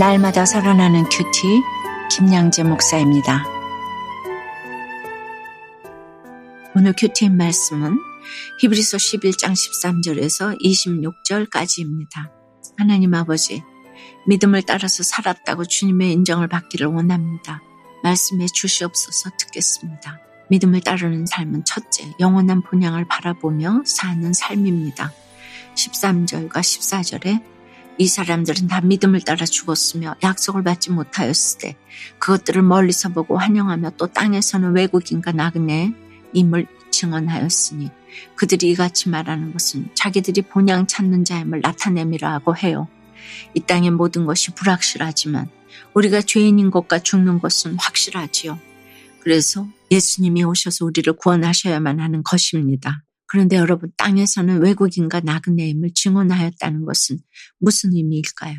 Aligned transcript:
날마다 0.00 0.46
살아나는 0.46 1.04
큐티 1.10 1.62
김양재 2.10 2.62
목사입니다. 2.62 3.44
오늘 6.74 6.94
큐티의 6.96 7.30
말씀은 7.32 7.98
히브리서 8.62 8.96
11장 8.96 9.52
13절에서 9.52 10.58
26절까지입니다. 10.58 12.30
하나님 12.78 13.12
아버지, 13.12 13.62
믿음을 14.26 14.62
따라서 14.62 15.02
살았다고 15.02 15.66
주님의 15.66 16.12
인정을 16.12 16.48
받기를 16.48 16.86
원합니다. 16.86 17.60
말씀해 18.02 18.46
주시옵소서 18.54 19.28
듣겠습니다. 19.38 20.18
믿음을 20.48 20.80
따르는 20.80 21.26
삶은 21.26 21.66
첫째, 21.66 22.10
영원한 22.18 22.62
본향을 22.62 23.06
바라보며 23.06 23.82
사는 23.84 24.32
삶입니다. 24.32 25.12
13절과 25.74 26.52
14절에 26.52 27.59
이 28.00 28.06
사람들은 28.06 28.66
다 28.66 28.80
믿음을 28.80 29.20
따라 29.20 29.44
죽었으며 29.44 30.16
약속을 30.22 30.64
받지 30.64 30.90
못하였을 30.90 31.58
때 31.58 31.76
그것들을 32.18 32.62
멀리서 32.62 33.10
보고 33.10 33.36
환영하며 33.36 33.90
또 33.98 34.06
땅에서는 34.06 34.72
외국인과 34.72 35.32
나그네 35.32 35.92
임을 36.32 36.66
증언하였으니 36.90 37.90
그들이 38.36 38.70
이같이 38.70 39.10
말하는 39.10 39.52
것은 39.52 39.90
자기들이 39.92 40.40
본향 40.40 40.86
찾는 40.86 41.26
자임을 41.26 41.60
나타내미라고 41.60 42.56
해요. 42.56 42.88
이 43.52 43.60
땅의 43.60 43.90
모든 43.90 44.24
것이 44.24 44.54
불확실하지만 44.54 45.50
우리가 45.92 46.22
죄인인 46.22 46.70
것과 46.70 47.00
죽는 47.00 47.38
것은 47.38 47.76
확실하지요. 47.78 48.58
그래서 49.20 49.68
예수님이 49.90 50.44
오셔서 50.44 50.86
우리를 50.86 51.12
구원하셔야만 51.18 52.00
하는 52.00 52.22
것입니다. 52.22 53.02
그런데 53.30 53.54
여러분 53.54 53.92
땅에서는 53.96 54.60
외국인과 54.60 55.20
나그네임을 55.20 55.92
증언하였다는 55.94 56.84
것은 56.84 57.18
무슨 57.60 57.92
의미일까요? 57.94 58.56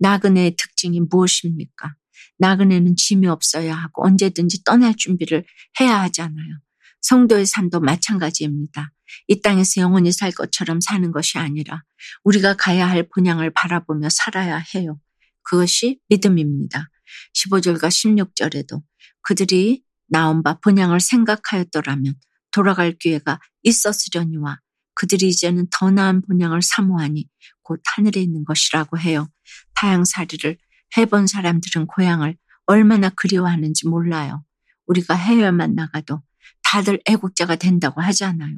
나그네의 0.00 0.56
특징이 0.56 0.98
무엇입니까? 0.98 1.94
나그네는 2.38 2.96
짐이 2.96 3.28
없어야 3.28 3.72
하고 3.72 4.04
언제든지 4.04 4.64
떠날 4.64 4.94
준비를 4.96 5.44
해야 5.80 6.00
하잖아요. 6.02 6.58
성도의 7.02 7.46
삶도 7.46 7.78
마찬가지입니다. 7.78 8.92
이 9.28 9.40
땅에서 9.42 9.80
영원히 9.80 10.10
살 10.10 10.32
것처럼 10.32 10.80
사는 10.80 11.12
것이 11.12 11.38
아니라 11.38 11.84
우리가 12.24 12.56
가야 12.56 12.90
할 12.90 13.08
본향을 13.08 13.50
바라보며 13.50 14.08
살아야 14.10 14.60
해요. 14.74 14.98
그것이 15.42 16.00
믿음입니다. 16.08 16.90
15절과 17.34 17.86
16절에도 17.86 18.82
그들이 19.22 19.84
나온 20.08 20.42
바 20.42 20.58
본향을 20.58 20.98
생각하였더라면 20.98 22.14
돌아갈 22.50 22.92
기회가 22.92 23.40
있었으려니와 23.62 24.60
그들이 24.94 25.28
이제는 25.28 25.66
더 25.70 25.90
나은 25.90 26.22
본향을 26.22 26.62
사모하니 26.62 27.28
곧 27.62 27.80
하늘에 27.94 28.20
있는 28.20 28.44
것이라고 28.44 28.98
해요. 28.98 29.28
타양살이를 29.76 30.58
해본 30.96 31.26
사람들은 31.26 31.86
고향을 31.86 32.36
얼마나 32.66 33.08
그리워하는지 33.10 33.88
몰라요. 33.88 34.44
우리가 34.86 35.14
해외만 35.14 35.74
나가도 35.74 36.22
다들 36.62 37.00
애국자가 37.06 37.56
된다고 37.56 38.00
하잖아요. 38.00 38.56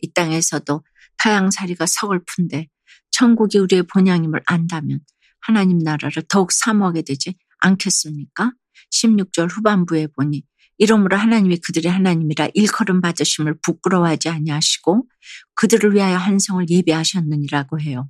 이 0.00 0.12
땅에서도 0.12 0.84
타양살이가 1.18 1.86
서글픈데 1.86 2.68
천국이 3.10 3.58
우리의 3.58 3.82
본향임을 3.84 4.42
안다면 4.46 5.00
하나님 5.40 5.78
나라를 5.78 6.22
더욱 6.28 6.52
사모하게 6.52 7.02
되지 7.02 7.34
않겠습니까? 7.58 8.52
16절 8.92 9.48
후반부에 9.50 10.08
보니 10.08 10.42
이러므로 10.80 11.18
하나님이 11.18 11.58
그들의 11.58 11.92
하나님이라 11.92 12.48
일컬음 12.54 13.02
받으심을 13.02 13.58
부끄러워하지 13.62 14.30
아니하시고 14.30 15.06
그들을 15.54 15.94
위하여 15.94 16.16
한성을 16.16 16.64
예배하셨느니라고 16.70 17.80
해요. 17.80 18.08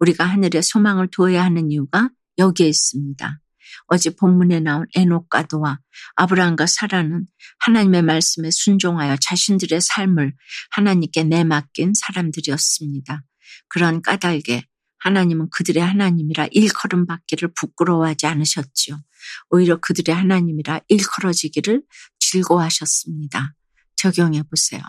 우리가 0.00 0.24
하늘에 0.24 0.60
소망을 0.60 1.06
두어야 1.08 1.44
하는 1.44 1.70
이유가 1.70 2.10
여기에 2.36 2.66
있습니다. 2.66 3.40
어제 3.86 4.10
본문에 4.10 4.58
나온 4.58 4.86
에녹과 4.96 5.44
도와 5.46 5.78
아브라함과 6.16 6.66
사라는 6.66 7.26
하나님의 7.60 8.02
말씀에 8.02 8.50
순종하여 8.50 9.16
자신들의 9.20 9.80
삶을 9.80 10.34
하나님께 10.72 11.22
내맡긴 11.22 11.92
사람들이었습니다. 11.94 13.22
그런 13.68 14.02
까닭에 14.02 14.64
하나님은 15.00 15.48
그들의 15.50 15.82
하나님이라 15.82 16.48
일컬음 16.50 17.06
받기를 17.06 17.52
부끄러워하지 17.54 18.26
않으셨지요. 18.26 19.00
오히려 19.50 19.78
그들의 19.80 20.14
하나님이라 20.14 20.80
일컬어지기를 20.88 21.82
즐거워하셨습니다. 22.18 23.54
적용해 23.96 24.44
보세요. 24.44 24.80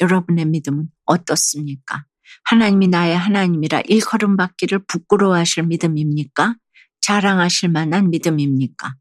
여러분의 0.00 0.46
믿음은 0.46 0.88
어떻습니까? 1.04 2.04
하나님이 2.44 2.88
나의 2.88 3.16
하나님이라 3.16 3.82
일컬음 3.82 4.36
받기를 4.36 4.84
부끄러워하실 4.86 5.64
믿음입니까? 5.64 6.56
자랑하실 7.00 7.70
만한 7.70 8.10
믿음입니까? 8.10 8.94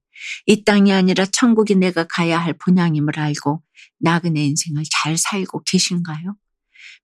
이 0.45 0.63
땅이 0.63 0.93
아니라 0.93 1.25
천국이 1.25 1.75
내가 1.75 2.05
가야 2.07 2.39
할 2.39 2.53
본향임을 2.53 3.19
알고 3.19 3.63
나그네 3.99 4.45
인생을 4.45 4.83
잘 4.89 5.17
살고 5.17 5.63
계신가요? 5.63 6.35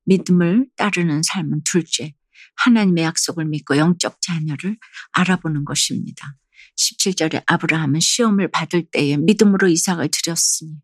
믿음을 0.06 0.68
따르는 0.78 1.22
삶은 1.24 1.62
둘째, 1.63 2.13
하나님의 2.56 3.03
약속을 3.03 3.45
믿고 3.45 3.78
영적 3.78 4.22
자녀를 4.22 4.78
알아보는 5.12 5.66
것입니다. 5.66 6.35
17절에 6.78 7.44
아브라함은 7.45 8.00
시험을 8.00 8.50
받을 8.50 8.84
때에 8.91 9.17
믿음으로 9.17 9.67
이삭을 9.67 10.09
드렸으니 10.09 10.75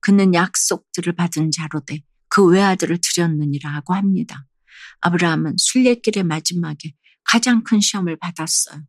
그는 0.00 0.34
약속들을 0.34 1.14
받은 1.14 1.50
자로 1.50 1.80
돼그 1.84 2.46
외아들을 2.46 2.98
드렸느니라 3.02 3.80
고 3.80 3.94
합니다. 3.94 4.46
아브라함은 5.00 5.56
순례길의 5.58 6.24
마지막에 6.24 6.94
가장 7.24 7.62
큰 7.62 7.80
시험을 7.80 8.16
받았어요. 8.18 8.82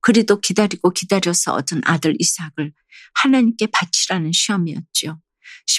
그리도 0.00 0.40
기다리고 0.40 0.90
기다려서 0.90 1.54
얻은 1.54 1.82
아들 1.84 2.16
이삭을 2.18 2.72
하나님께 3.14 3.68
바치라는 3.68 4.32
시험이었지요. 4.32 5.20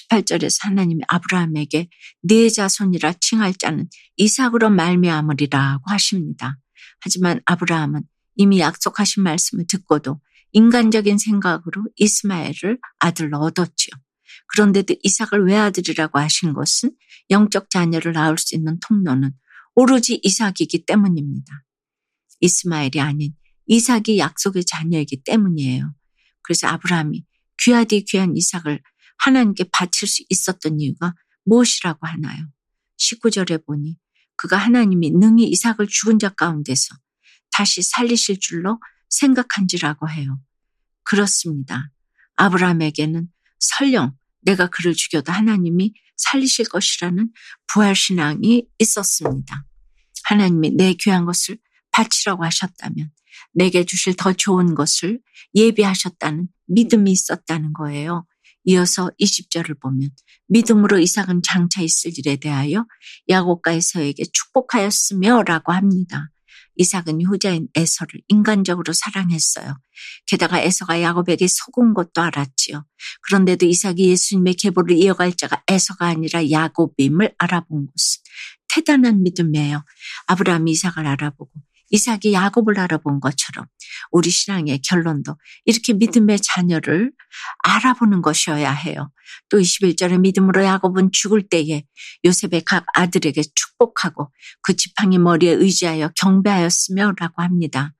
18절에서 0.09 0.63
하나님이 0.63 1.03
아브라함에게 1.07 1.89
네 2.21 2.49
자손이라 2.49 3.13
칭할 3.19 3.53
자는 3.55 3.87
이삭으로 4.17 4.69
말미암으리라고 4.69 5.83
하십니다. 5.85 6.57
하지만 6.99 7.41
아브라함은 7.45 8.03
이미 8.35 8.59
약속하신 8.59 9.23
말씀을 9.23 9.65
듣고도 9.67 10.19
인간적인 10.53 11.17
생각으로 11.17 11.83
이스마엘을 11.95 12.79
아들로 12.99 13.39
얻었지요. 13.39 13.91
그런데도 14.47 14.95
이삭을 15.01 15.45
외아들이라고 15.47 16.19
하신 16.19 16.53
것은 16.53 16.91
영적 17.29 17.69
자녀를 17.69 18.13
낳을 18.13 18.37
수 18.37 18.55
있는 18.55 18.79
통로는 18.79 19.31
오로지 19.75 20.19
이삭이기 20.21 20.85
때문입니다. 20.85 21.63
이스마엘이 22.39 22.99
아닌 22.99 23.33
이삭이 23.65 24.19
약속의 24.19 24.65
자녀이기 24.65 25.23
때문이에요. 25.23 25.93
그래서 26.43 26.67
아브라함이 26.67 27.23
귀하디 27.59 28.03
귀한 28.05 28.35
이삭을 28.35 28.81
하나님께 29.23 29.65
바칠 29.71 30.07
수 30.07 30.23
있었던 30.29 30.79
이유가 30.79 31.13
무엇이라고 31.45 32.05
하나요? 32.05 32.45
19절에 32.97 33.65
보니 33.65 33.97
그가 34.35 34.57
하나님이 34.57 35.11
능히 35.11 35.47
이삭을 35.47 35.87
죽은 35.89 36.19
자 36.19 36.29
가운데서 36.29 36.95
다시 37.51 37.81
살리실 37.81 38.39
줄로 38.39 38.79
생각한지라고 39.09 40.09
해요. 40.09 40.39
그렇습니다. 41.03 41.89
아브라함에게는 42.35 43.27
설령 43.59 44.17
내가 44.41 44.67
그를 44.67 44.93
죽여도 44.93 45.31
하나님이 45.31 45.93
살리실 46.17 46.67
것이라는 46.69 47.31
부활신앙이 47.67 48.67
있었습니다. 48.79 49.65
하나님이 50.25 50.71
내 50.71 50.93
귀한 50.93 51.25
것을 51.25 51.57
바치라고 51.91 52.43
하셨다면 52.43 53.11
내게 53.53 53.85
주실 53.85 54.15
더 54.15 54.33
좋은 54.33 54.75
것을 54.75 55.21
예비하셨다는 55.55 56.47
믿음이 56.67 57.11
있었다는 57.11 57.73
거예요. 57.73 58.25
이어서 58.65 59.09
20절을 59.19 59.79
보면 59.79 60.09
믿음으로 60.47 60.99
이삭은 60.99 61.41
장차 61.43 61.81
있을 61.81 62.11
일에 62.17 62.35
대하여 62.37 62.85
야곱과 63.29 63.71
에서에게 63.71 64.23
축복하였으며 64.31 65.43
라고 65.43 65.71
합니다. 65.71 66.29
이삭은 66.75 67.21
후자인 67.25 67.67
에서를 67.75 68.21
인간적으로 68.27 68.93
사랑했어요. 68.93 69.79
게다가 70.27 70.59
에서가 70.59 71.01
야곱에게 71.01 71.47
속은 71.47 71.93
것도 71.93 72.21
알았지요. 72.21 72.85
그런데도 73.27 73.65
이삭이 73.65 74.09
예수님의 74.09 74.55
계보를 74.55 74.97
이어갈 74.97 75.33
자가 75.33 75.63
에서가 75.67 76.07
아니라 76.07 76.49
야곱임을 76.49 77.35
알아본 77.37 77.87
것은 77.87 78.21
대단한 78.69 79.21
믿음이에요. 79.21 79.83
아브라함이 80.27 80.71
이삭을 80.71 81.05
알아보고 81.05 81.51
이삭이 81.91 82.33
야곱을 82.33 82.79
알아본 82.79 83.19
것처럼 83.19 83.67
우리 84.13 84.29
신앙의 84.29 84.79
결론도 84.83 85.35
이렇게 85.65 85.93
믿음의 85.93 86.39
자녀를 86.39 87.11
알아보는 87.63 88.21
것이어야 88.21 88.71
해요. 88.71 89.11
또 89.49 89.57
21절에 89.59 90.19
믿음으로 90.19 90.63
야곱은 90.63 91.11
죽을 91.11 91.41
때에 91.49 91.83
요셉의 92.23 92.61
각 92.65 92.85
아들에게 92.93 93.41
축복하고 93.55 94.31
그 94.61 94.75
지팡이 94.75 95.17
머리에 95.17 95.51
의지하여 95.51 96.11
경배하였으며 96.15 97.13
라고 97.17 97.41
합니다. 97.41 97.93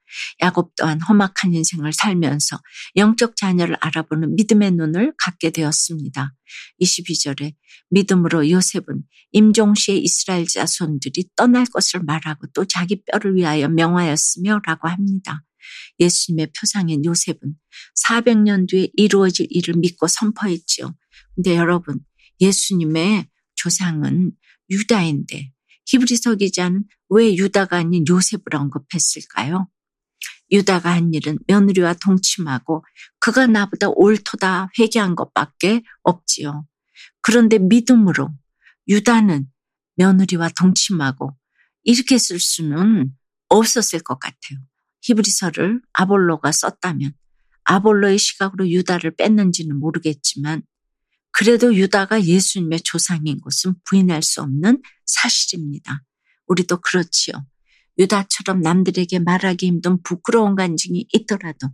야곱 0.44 0.75
또한 0.77 1.01
험악한 1.01 1.56
인생을 1.56 1.92
살면서 1.92 2.60
영적 2.95 3.36
자녀를 3.36 3.75
알아보는 3.81 4.36
믿음의 4.36 4.71
눈을 4.71 5.13
갖게 5.18 5.50
되었습니다. 5.50 6.36
22절에 6.80 7.56
믿음으로 7.89 8.51
요셉은 8.51 9.01
임종시의 9.31 10.04
이스라엘 10.04 10.45
자손들이 10.45 11.30
떠날 11.36 11.65
것을 11.65 12.01
말하고 12.04 12.45
또 12.54 12.65
자기 12.65 13.04
뼈를 13.04 13.36
위하여 13.36 13.68
명하였으며 13.69 14.62
라고 14.63 14.88
합니다. 14.88 15.44
예수님의 16.00 16.51
표상인 16.60 17.06
요셉은 17.06 17.39
400년 18.06 18.68
뒤에 18.68 18.89
이루어질 18.94 19.48
일을 19.50 19.75
믿고 19.77 20.07
선포했지요. 20.07 20.95
근데 21.36 21.56
여러분, 21.56 22.00
예수님의 22.39 23.27
조상은 23.56 24.31
유다인데 24.69 25.51
히브리서 25.86 26.36
기자는 26.36 26.86
왜 27.10 27.36
유다가 27.36 27.77
아닌 27.77 28.04
요셉을 28.07 28.44
언급했을까요? 28.54 29.68
유다가 30.51 30.92
한 30.92 31.13
일은 31.13 31.39
며느리와 31.48 31.95
동침하고 31.95 32.83
그가 33.19 33.48
나보다 33.48 33.89
옳도다 33.89 34.71
회개한 34.77 35.15
것밖에 35.15 35.81
없지요. 36.04 36.65
그런데 37.21 37.57
믿음으로 37.57 38.30
유다는 38.88 39.48
며느리와 39.95 40.50
동침하고 40.50 41.36
이렇게 41.83 42.18
쓸 42.18 42.39
수는 42.39 43.13
없었을 43.50 44.00
것 44.00 44.19
같아요. 44.19 44.60
히브리서를 45.03 45.81
아볼로가 45.94 46.51
썼다면 46.51 47.13
아볼로의 47.65 48.17
시각으로 48.17 48.69
유다를 48.69 49.15
뺐는지는 49.15 49.79
모르겠지만 49.79 50.63
그래도 51.31 51.73
유다가 51.75 52.23
예수님의 52.23 52.81
조상인 52.81 53.39
것은 53.41 53.75
부인할 53.85 54.21
수 54.21 54.41
없는 54.41 54.81
사실입니다. 55.05 56.03
우리도 56.47 56.77
그렇지요. 56.81 57.45
유다처럼 57.97 58.61
남들에게 58.61 59.19
말하기 59.19 59.67
힘든 59.67 60.01
부끄러운 60.03 60.55
간증이 60.55 61.07
있더라도 61.13 61.69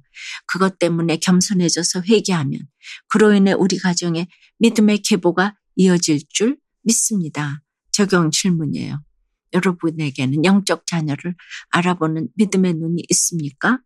그것 0.45 0.79
때문에 0.79 1.17
겸손해져서 1.17 2.03
회개하면 2.09 2.61
그로 3.07 3.33
인해 3.33 3.53
우리 3.53 3.77
가정에 3.77 4.27
믿음의 4.59 4.99
계보가 4.99 5.55
이어질 5.75 6.21
줄 6.29 6.57
믿습니다. 6.83 7.61
적용 7.91 8.31
질문이에요. 8.31 9.01
여러분에게는 9.53 10.45
영적 10.45 10.85
자녀를 10.87 11.35
알아보는 11.69 12.29
믿음의 12.35 12.73
눈이 12.75 13.03
있습니까? 13.09 13.79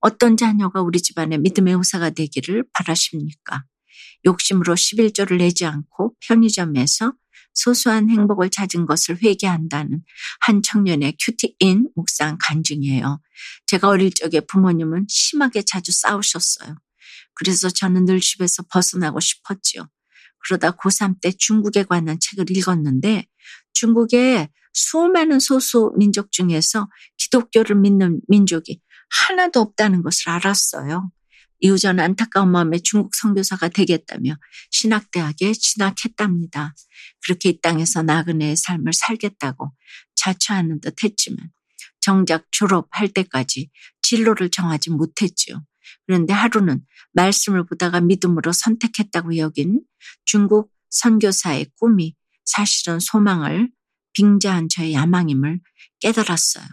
어떤 0.00 0.36
자녀가 0.36 0.80
우리 0.80 1.00
집안의 1.00 1.38
믿음의 1.38 1.74
후사가 1.74 2.10
되기를 2.10 2.64
바라십니까? 2.72 3.64
욕심으로 4.26 4.74
11조를 4.74 5.38
내지 5.38 5.64
않고 5.64 6.14
편의점에서 6.20 7.12
소소한 7.54 8.08
행복을 8.08 8.50
찾은 8.50 8.86
것을 8.86 9.18
회개한다는 9.22 10.02
한 10.40 10.62
청년의 10.62 11.16
큐티인 11.20 11.90
묵상 11.96 12.38
간증이에요. 12.40 13.20
제가 13.66 13.88
어릴 13.88 14.12
적에 14.12 14.40
부모님은 14.40 15.06
심하게 15.08 15.62
자주 15.62 15.90
싸우셨어요. 15.90 16.76
그래서 17.34 17.68
저는 17.68 18.04
늘 18.04 18.20
집에서 18.20 18.62
벗어나고 18.70 19.18
싶었지요. 19.18 19.88
그러다 20.44 20.72
고3 20.72 21.20
때 21.20 21.32
중국에 21.32 21.82
관한 21.82 22.18
책을 22.20 22.56
읽었는데 22.56 23.26
중국의 23.72 24.48
수많은 24.72 25.40
소수 25.40 25.92
민족 25.96 26.32
중에서 26.32 26.88
기독교를 27.16 27.76
믿는 27.76 28.20
민족이 28.28 28.80
하나도 29.10 29.60
없다는 29.60 30.02
것을 30.02 30.30
알았어요. 30.30 31.10
이후 31.60 31.76
저는 31.76 32.02
안타까운 32.04 32.50
마음에 32.50 32.78
중국 32.78 33.14
선교사가 33.14 33.68
되겠다며 33.68 34.36
신학대학에 34.70 35.52
진학했답니다. 35.52 36.74
그렇게 37.24 37.50
이 37.50 37.60
땅에서 37.60 38.02
나그네의 38.02 38.56
삶을 38.56 38.92
살겠다고 38.92 39.72
자처하는 40.14 40.80
듯 40.80 41.02
했지만 41.02 41.50
정작 42.00 42.46
졸업할 42.52 43.08
때까지 43.08 43.70
진로를 44.02 44.50
정하지 44.50 44.90
못했지요. 44.90 45.64
그런데 46.06 46.32
하루는 46.32 46.84
말씀을 47.12 47.66
보다가 47.66 48.00
믿음으로 48.00 48.52
선택했다고 48.52 49.36
여긴 49.38 49.82
중국 50.24 50.72
선교사의 50.90 51.72
꿈이 51.78 52.14
사실은 52.44 53.00
소망을 53.00 53.70
빙자한 54.18 54.68
저의 54.68 54.94
야망임을 54.94 55.60
깨달았어요. 56.00 56.64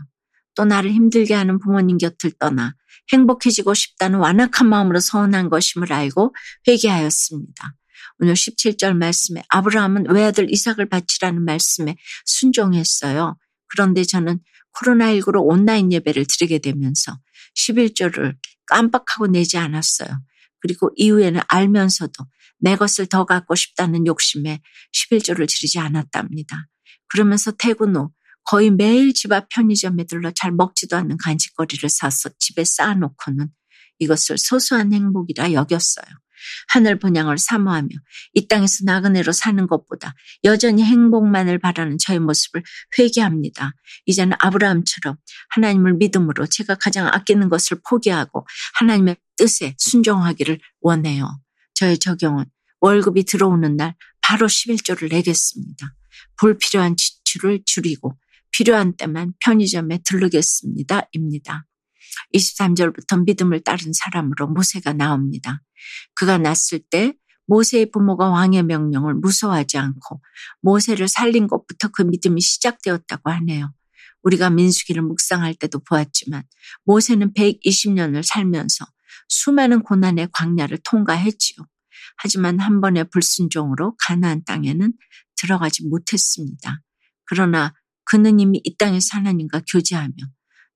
또 0.55 0.65
나를 0.65 0.91
힘들게 0.91 1.35
하는 1.35 1.59
부모님 1.59 1.97
곁을 1.99 2.31
떠나 2.39 2.73
행복해지고 3.13 3.75
싶다는 3.75 4.17
완악한 4.19 4.67
마음으로 4.67 4.99
서운한 4.99 5.49
것임을 5.49 5.93
알고 5.93 6.33
회개하였습니다. 6.67 7.75
오늘 8.19 8.33
17절 8.33 8.95
말씀에 8.95 9.43
아브라함은 9.49 10.09
외아들 10.09 10.51
이삭을 10.51 10.89
바치라는 10.89 11.43
말씀에 11.45 11.97
순종했어요. 12.25 13.37
그런데 13.67 14.03
저는 14.03 14.39
코로나19로 14.79 15.45
온라인 15.45 15.91
예배를 15.91 16.25
드리게 16.25 16.59
되면서 16.59 17.19
11절을 17.55 18.35
깜빡하고 18.65 19.27
내지 19.27 19.57
않았어요. 19.57 20.09
그리고 20.61 20.89
이후에는 20.95 21.41
알면서도 21.47 22.25
내 22.59 22.75
것을 22.75 23.05
더 23.05 23.25
갖고 23.25 23.53
싶다는 23.53 24.07
욕심에 24.07 24.61
11조를 24.93 25.47
지르지 25.47 25.77
않았답니다. 25.77 26.67
그러면서 27.09 27.51
퇴근 27.51 27.95
후 27.95 28.11
거의 28.43 28.69
매일 28.71 29.13
집 29.13 29.31
앞 29.31 29.49
편의점에 29.49 30.05
들러 30.05 30.31
잘 30.31 30.51
먹지도 30.51 30.95
않는 30.97 31.17
간식거리를 31.17 31.89
사서 31.89 32.29
집에 32.39 32.63
쌓아놓고는 32.63 33.47
이것을 33.99 34.37
소소한 34.37 34.93
행복이라 34.93 35.53
여겼어요. 35.53 36.05
하늘 36.67 36.99
본향을 36.99 37.37
사모하며 37.37 37.89
이 38.33 38.47
땅에서 38.47 38.83
나그네로 38.85 39.31
사는 39.31 39.65
것보다 39.67 40.13
여전히 40.43 40.83
행복만을 40.83 41.57
바라는 41.59 41.97
저의 41.97 42.19
모습을 42.19 42.61
회개합니다. 42.99 43.71
이제는 44.05 44.37
아브라함처럼 44.39 45.15
하나님을 45.49 45.95
믿음으로 45.95 46.45
제가 46.45 46.75
가장 46.75 47.07
아끼는 47.07 47.49
것을 47.49 47.79
포기하고 47.87 48.45
하나님의 48.75 49.17
뜻에 49.37 49.75
순종하기를 49.79 50.59
원해요. 50.81 51.39
저의 51.73 51.97
적용은 51.97 52.45
월급이 52.79 53.23
들어오는 53.23 53.75
날 53.75 53.95
바로 54.21 54.47
11조를 54.47 55.11
내겠습니다. 55.11 55.95
불필요한 56.37 56.95
지출을 56.97 57.61
줄이고 57.65 58.17
필요한 58.51 58.95
때만 58.95 59.33
편의점에 59.43 59.99
들르겠습니다. 60.05 61.07
입니다. 61.11 61.65
23절부터 62.33 63.25
믿음을 63.25 63.61
따른 63.61 63.91
사람으로 63.93 64.47
모세가 64.47 64.93
나옵니다. 64.93 65.61
그가 66.13 66.37
났을 66.37 66.79
때 66.79 67.13
모세의 67.47 67.91
부모가 67.91 68.29
왕의 68.29 68.63
명령을 68.63 69.13
무서워하지 69.15 69.77
않고 69.77 70.21
모세를 70.61 71.07
살린 71.07 71.47
것부터 71.47 71.89
그 71.89 72.01
믿음이 72.01 72.41
시작되었다고 72.41 73.29
하네요. 73.29 73.73
우리가 74.23 74.49
민수기를 74.49 75.03
묵상할 75.03 75.53
때도 75.55 75.79
보았지만 75.79 76.43
모세는 76.85 77.33
120년을 77.33 78.23
살면서 78.23 78.85
수많은 79.27 79.83
고난의 79.83 80.29
광야를 80.31 80.79
통과했지요. 80.83 81.65
하지만 82.17 82.59
한 82.59 82.81
번의 82.81 83.09
불순종으로 83.11 83.95
가나안 83.99 84.43
땅에는 84.45 84.93
들어가지 85.45 85.87
못했습니다. 85.87 86.81
그러나 87.25 87.73
그는 88.03 88.39
이미 88.39 88.61
이 88.63 88.77
땅에서 88.77 89.17
하나님과 89.17 89.63
교제하며 89.71 90.13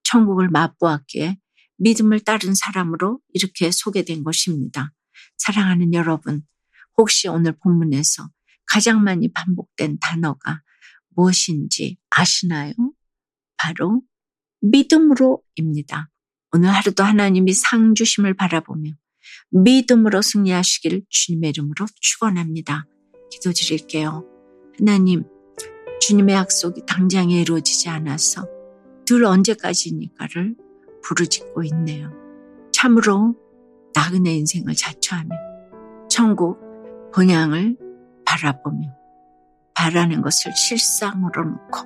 천국을 0.03 0.49
맛보았기에 0.49 1.37
믿음을 1.77 2.19
따른 2.21 2.53
사람으로 2.55 3.19
이렇게 3.33 3.71
소개된 3.71 4.23
것입니다. 4.23 4.91
사랑하는 5.37 5.93
여러분, 5.93 6.43
혹시 6.97 7.27
오늘 7.27 7.53
본문에서 7.57 8.29
가장 8.65 9.03
많이 9.03 9.31
반복된 9.31 9.97
단어가 10.01 10.61
무엇인지 11.15 11.97
아시나요? 12.09 12.73
바로 13.57 14.01
믿음으로입니다. 14.61 16.09
오늘 16.51 16.69
하루도 16.69 17.03
하나님이 17.03 17.53
상 17.53 17.93
주심을 17.95 18.33
바라보며 18.33 18.91
믿음으로 19.51 20.21
승리하시길 20.21 21.03
주님의 21.09 21.51
이름으로 21.51 21.85
축원합니다. 22.01 22.85
기도드릴게요. 23.31 24.38
하나님, 24.79 25.25
주님의 25.99 26.35
약속이 26.35 26.85
당장에 26.85 27.41
이루어지지 27.41 27.89
않아서 27.89 28.47
늘 29.05 29.25
언제까지니까를 29.25 30.55
부르짖고 31.03 31.63
있네요. 31.65 32.09
참으로 32.71 33.35
나그네 33.93 34.33
인생을 34.37 34.75
자처하며 34.75 35.35
천국 36.09 36.61
본향을 37.13 37.77
바라보며 38.25 38.87
바라는 39.75 40.21
것을 40.21 40.55
실상으로 40.55 41.43
놓고 41.43 41.79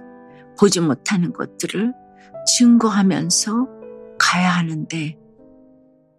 보지 0.59 0.81
못하는 0.81 1.33
것들을 1.33 1.93
증거하면서 2.45 3.67
가야 4.19 4.51
하는데 4.51 5.17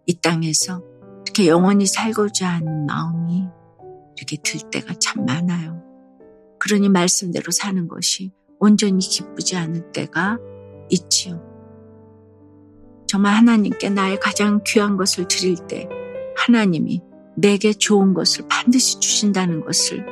이 0.07 0.21
땅에서 0.21 0.83
이렇게 1.25 1.47
영원히 1.47 1.87
살고자 1.87 2.49
하는 2.49 2.87
마음이 2.87 3.47
이렇게 4.17 4.37
들 4.43 4.71
때가 4.71 4.95
참 4.95 5.25
많아요. 5.25 5.85
그러니 6.65 6.89
말씀대로 6.89 7.51
사는 7.51 7.89
것이 7.89 8.33
온전히 8.59 9.01
기쁘지 9.01 9.55
않을 9.57 9.93
때가 9.93 10.39
있지요. 10.89 11.43
정말 13.07 13.35
하나님께 13.35 13.91
나의 13.91 14.19
가장 14.19 14.63
귀한 14.67 14.97
것을 14.97 15.29
드릴 15.29 15.57
때 15.69 15.87
하나님이 16.37 17.03
내게 17.37 17.75
좋은 17.75 18.15
것을 18.15 18.47
반드시 18.49 18.99
주신다는 18.99 19.61
것을 19.61 20.07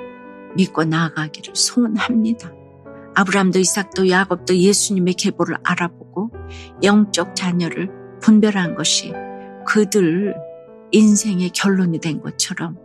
믿고 0.54 0.84
나아가기를 0.84 1.56
소원합니다. 1.56 2.52
아브람도 3.14 3.58
이삭도 3.58 4.10
야곱도 4.10 4.54
예수님의 4.54 5.14
계보를 5.14 5.56
알아보고 5.64 6.32
영적 6.82 7.34
자녀를 7.34 7.90
분별한 8.20 8.74
것이 8.74 9.14
그들 9.66 10.34
인생의 10.90 11.50
결론이 11.50 11.98
된 12.00 12.20
것처럼 12.20 12.76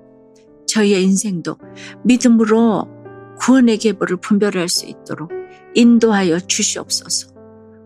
저희의 0.68 1.04
인생도 1.04 1.58
믿음으로 2.06 2.97
구원의 3.40 3.78
계보를 3.78 4.18
분별할 4.18 4.70
수 4.70 4.86
있도록 4.86 5.32
인도하여 5.74 6.40
주시옵소서. 6.40 7.34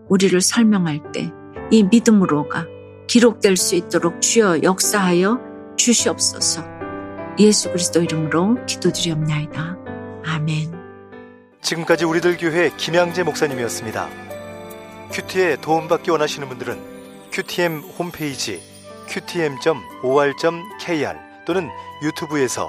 우리를 0.08 0.40
설명할 0.40 1.12
때 1.12 1.32
이 1.72 1.82
믿음으로가 1.84 2.66
기록될 3.06 3.56
수 3.56 3.74
있도록 3.76 4.20
주여 4.20 4.62
역사하여 4.62 5.40
주시옵소서. 5.76 6.62
예수 7.38 7.70
그리스도 7.70 8.02
이름으로 8.02 8.58
기도드리옵나이다. 8.66 9.78
아멘. 10.26 10.70
지금까지 11.62 12.04
우리들 12.04 12.36
교회 12.36 12.70
김양재 12.76 13.22
목사님이었습니다. 13.22 14.06
큐티에 15.12 15.56
도움받기 15.62 16.10
원하시는 16.10 16.46
분들은 16.46 16.78
큐티엠 17.32 17.78
홈페이지 17.98 18.60
qtm.or.kr 19.08 19.58
또는 21.46 21.70
유튜브에서 22.02 22.68